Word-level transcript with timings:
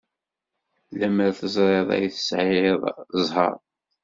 Lemmer 0.99 1.31
teẓriḍ 1.39 1.89
ay 1.95 2.05
tesɛiḍ 2.13 2.81
ẓẓher. 3.21 3.55